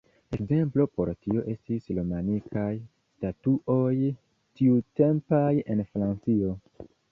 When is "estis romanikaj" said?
1.51-2.71